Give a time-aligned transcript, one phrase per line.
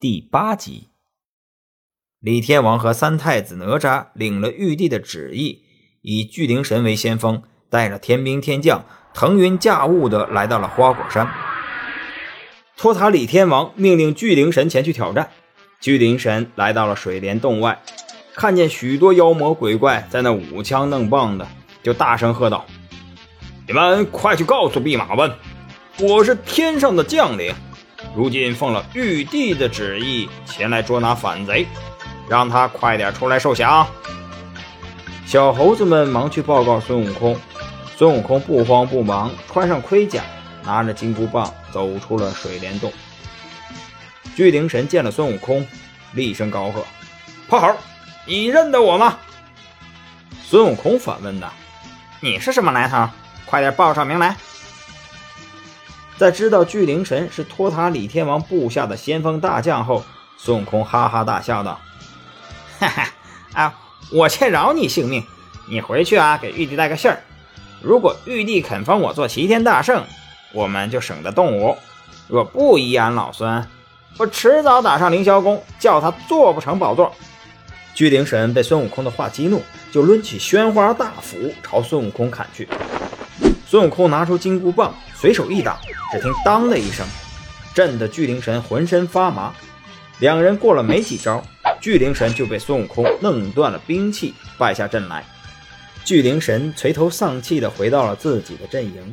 [0.00, 0.88] 第八集，
[2.20, 5.62] 李天王和三太子哪吒领了玉帝的旨意，
[6.02, 8.84] 以巨灵神为先锋，带着天兵天将
[9.14, 11.32] 腾云驾雾的来到了花果山。
[12.76, 15.30] 托塔李天王命令巨灵神前去挑战。
[15.80, 17.80] 巨灵神来到了水帘洞外，
[18.34, 21.48] 看见许多妖魔鬼怪在那舞枪弄棒的，
[21.82, 22.66] 就大声喝道
[23.66, 25.32] ：“你们快去告诉弼马温，
[26.00, 27.54] 我是天上的将领。”
[28.14, 31.66] 如今奉了玉帝的旨意前来捉拿反贼，
[32.28, 33.86] 让他快点出来受降。
[35.26, 37.36] 小猴子们忙去报告孙悟空，
[37.96, 40.22] 孙悟空不慌不忙，穿上盔甲，
[40.62, 42.92] 拿着金箍棒走出了水帘洞。
[44.36, 45.66] 巨灵神见了孙悟空，
[46.12, 46.84] 厉声高喝
[47.48, 47.74] ：“泼猴，
[48.26, 49.18] 你认得我吗？”
[50.44, 51.52] 孙悟空反问道
[52.20, 53.08] ：“你是什么来头？
[53.44, 54.36] 快点报上名来！”
[56.16, 60.04] 在知道巨灵神是托塔李天王部下的先锋大将后，
[60.38, 61.80] 孙悟空哈哈大笑道
[62.78, 63.08] ：“哈哈
[63.52, 63.74] 啊，
[64.12, 65.24] 我且饶你性命，
[65.68, 67.20] 你回去啊，给玉帝带个信儿。
[67.82, 70.04] 如果玉帝肯封我做齐天大圣，
[70.52, 71.76] 我们就省得动武；
[72.28, 73.66] 若不依俺老孙，
[74.16, 77.12] 我迟早打上凌霄宫，叫他做不成宝座。”
[77.92, 79.62] 巨灵神被孙悟空的话激怒，
[79.92, 82.68] 就抡起宣花大斧朝孙悟空砍去。
[83.74, 85.80] 孙悟空拿出金箍棒，随手一打。
[86.12, 87.04] 只听“当”的一声，
[87.74, 89.52] 震得巨灵神浑身发麻。
[90.20, 91.42] 两人过了没几招，
[91.80, 95.24] 巨灵神就被孙悟空弄断了兵器，败下阵来。
[96.04, 99.12] 巨灵神垂头丧气地回到了自己的阵营。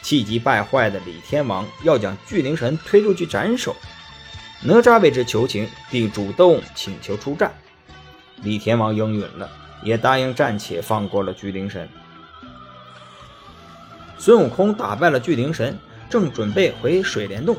[0.00, 3.76] 气急败坏的李天王要将巨灵神推出去斩首。
[4.62, 7.52] 哪吒为之求情，并主动请求出战。
[8.36, 9.50] 李天王应允了，
[9.82, 11.86] 也答应暂且放过了巨灵神。
[14.20, 15.76] 孙悟空打败了巨灵神。
[16.10, 17.56] 正准备回水帘洞，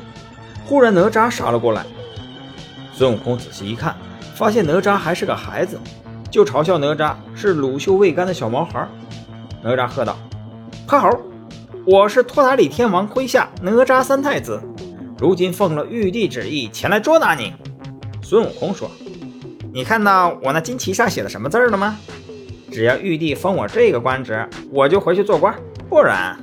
[0.66, 1.86] 忽然哪吒杀了过来。
[2.92, 3.96] 孙悟空仔细一看，
[4.34, 5.80] 发现哪吒还是个孩子，
[6.30, 8.86] 就嘲笑哪吒是乳臭未干的小毛孩。
[9.62, 10.18] 哪吒喝道
[10.86, 11.08] ：“泼猴，
[11.86, 14.60] 我是托塔李天王麾下哪吒三太子，
[15.18, 17.54] 如今奉了玉帝旨意前来捉拿你。”
[18.22, 18.90] 孙悟空说
[19.72, 21.96] ：“你看到我那金旗上写的什么字了吗？
[22.70, 25.54] 只要玉帝封我这个官职，我就回去做官；
[25.88, 26.36] 不然，”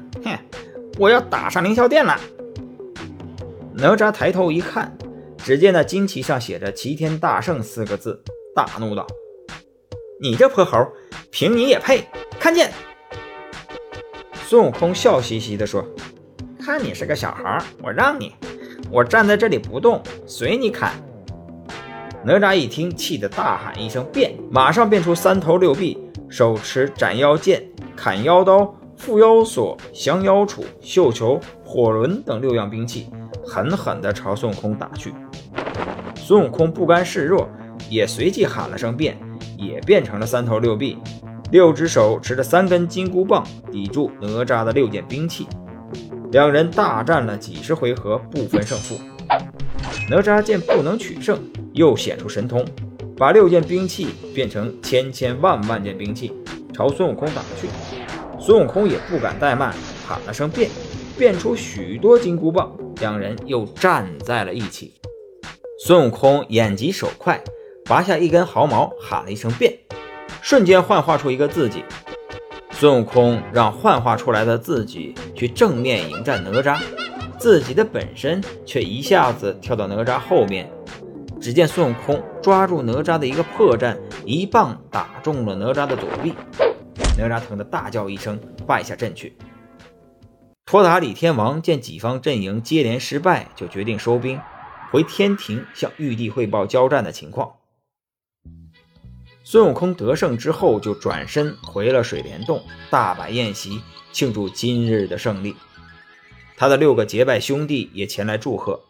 [1.00, 2.20] 我要打上凌霄殿了！
[3.74, 4.98] 哪吒抬头一看，
[5.38, 8.22] 只见那旌旗上写着“齐天大圣”四个字，
[8.54, 9.08] 大怒道
[10.20, 10.86] ：“你这泼猴，
[11.32, 12.06] 凭你也配？
[12.38, 12.70] 看见！”
[14.44, 15.88] 孙悟空笑嘻嘻地说
[16.60, 18.36] ：“看你是个小孩，我让你，
[18.92, 20.92] 我站在这里不动，随你砍。”
[22.26, 25.98] 哪吒一听，气得大喊一声“变”，马上变出三头六臂，
[26.30, 27.64] 手持斩妖剑、
[27.96, 28.76] 砍妖刀。
[29.00, 33.08] 缚妖索、降妖杵、绣球、火轮等六样兵器，
[33.46, 35.14] 狠狠地朝孙悟空打去。
[36.16, 37.50] 孙悟空不甘示弱，
[37.90, 39.18] 也随即喊了声“变”，
[39.58, 40.98] 也变成了三头六臂，
[41.52, 45.48] 六只手持着三根金箍棒，抵住哪吒的六件兵器。
[46.32, 49.00] 两人大战了几十回合，不分胜负。
[50.10, 51.40] 哪吒见不能取胜，
[51.72, 52.66] 又显出神通，
[53.16, 56.34] 把六件兵器变成千千万万件兵器，
[56.74, 57.68] 朝孙悟空打去。
[58.42, 59.76] 孙悟空也不敢怠慢，
[60.08, 60.70] 喊了声“变”，
[61.20, 64.94] 变出许多金箍棒，两人又站在了一起。
[65.86, 67.42] 孙悟空眼疾手快，
[67.86, 69.78] 拔下一根毫毛，喊了一声“变”，
[70.42, 71.84] 瞬间幻化出一个自己。
[72.72, 76.80] 孙悟空让幻化出来的自己去正面迎战哪吒，
[77.38, 80.72] 自己的本身却一下子跳到哪吒后面。
[81.42, 86.34] 只见孙悟空抓住哪吒的一个破绽，一棒打中了哪吒的左臂。
[87.20, 89.36] 哪吒疼得大叫一声，败下阵去。
[90.66, 94.40] 托塔李天王见己方阵营接连失败，就决定收兵，
[94.92, 97.54] 回天庭向玉帝汇报交战的情况。
[99.44, 103.82] 孙悟空得胜之后，就转身回了水帘洞，大摆宴席
[104.12, 105.56] 庆祝今日的胜利。
[106.56, 108.82] 他的六个结拜兄弟也前来祝贺。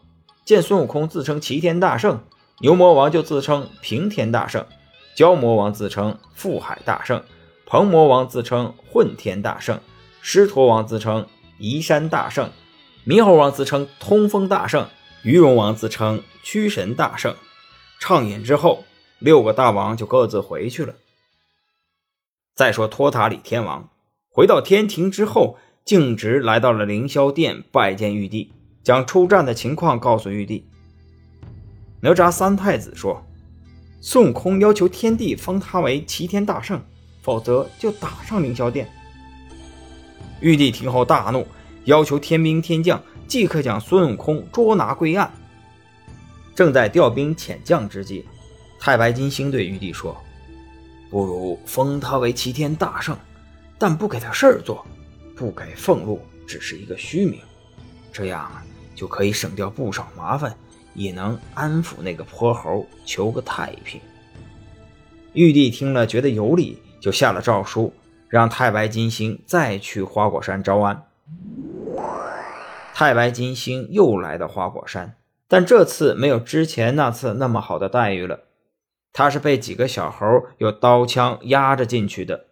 [0.44, 2.22] 见孙悟空自称齐天大圣，
[2.60, 4.66] 牛魔王就自称平天大圣，
[5.16, 7.22] 蛟魔王自称覆海大圣。
[7.70, 9.78] 鹏魔王自称混天大圣，
[10.20, 12.50] 狮驼王自称移山大圣，
[13.06, 14.88] 猕猴王自称通风大圣，
[15.22, 17.36] 鱼龙王自称驱神大圣。
[18.00, 18.82] 畅饮之后，
[19.20, 20.96] 六个大王就各自回去了。
[22.56, 23.88] 再说托塔李天王
[24.32, 28.52] 回到天庭之后，径直来到了凌霄殿拜见玉帝，
[28.82, 30.68] 将出战的情况告诉玉帝。
[32.00, 33.24] 哪吒三太子说
[34.02, 36.82] ：“孙悟空要求天帝封他为齐天大圣。”
[37.22, 38.88] 否则就打上凌霄殿。
[40.40, 41.46] 玉帝听后大怒，
[41.84, 45.30] 要求天兵天将即刻将孙悟空捉拿归案。
[46.54, 48.26] 正在调兵遣将之际，
[48.78, 50.16] 太白金星对玉帝说
[51.10, 53.16] ：“不如封他为齐天大圣，
[53.78, 54.84] 但不给他事儿做，
[55.34, 57.38] 不给俸禄，只是一个虚名，
[58.12, 58.50] 这样
[58.94, 60.54] 就可以省掉不少麻烦，
[60.94, 64.00] 也能安抚那个泼猴，求个太平。”
[65.32, 67.94] 玉帝听了，觉得有理，就下了诏书，
[68.28, 71.06] 让太白金星再去花果山招安。
[72.92, 75.16] 太白金星又来到花果山。
[75.48, 78.44] 但这次没有之前那次那么好的待遇了，
[79.12, 82.44] 他是被几个小猴用刀枪压着进去的。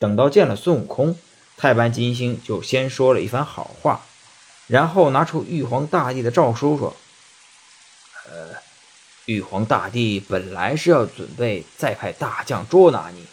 [0.00, 1.16] 等到见了孙悟空，
[1.56, 4.00] 太白金星就先说了一番好话，
[4.66, 6.96] 然后拿出玉皇大帝的诏书说
[8.28, 8.56] ：“呃，
[9.26, 13.24] 玉皇大帝本来是要准备再派大将捉拿你，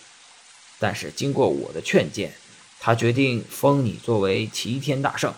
[0.79, 2.33] 但是经过我的劝谏，
[2.79, 5.33] 他决定封你作为齐天大圣。”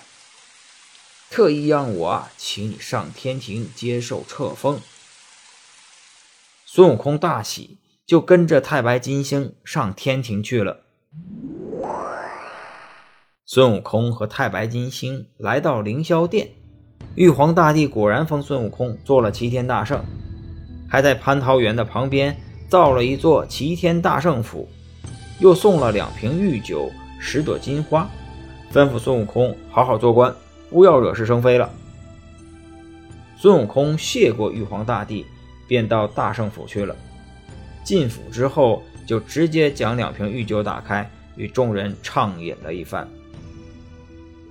[1.31, 4.81] 特意让我，请你上天庭接受册封。
[6.65, 10.81] 孙悟空大喜，就跟着太白金星上天庭去了。
[13.45, 16.49] 孙悟空和太白金星来到凌霄殿，
[17.13, 20.03] 玉皇大帝果然封孙悟空做了齐天大圣，
[20.89, 22.35] 还在蟠桃园的旁边
[22.67, 24.67] 造了一座齐天大圣府，
[25.39, 28.09] 又送了两瓶御酒、十朵金花，
[28.73, 30.33] 吩咐孙悟空好好做官。
[30.69, 31.69] 不要惹是生非了。
[33.37, 35.25] 孙悟空谢过玉皇大帝，
[35.67, 36.95] 便到大圣府去了。
[37.83, 43.07] 进府之后，就直接将两瓶御酒打开，与众人畅饮了一番。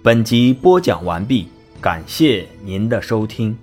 [0.02, 1.48] 本集播讲完毕，
[1.80, 3.56] 感谢您的收听。